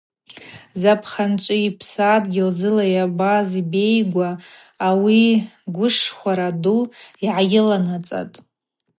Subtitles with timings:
[0.81, 4.35] Запхъанчӏви псадгьыл зыла йабаз Бейгуаа
[4.87, 5.23] ауи
[5.73, 6.79] гвышхвара ду
[7.21, 8.35] гӏайыланацӏатӏ.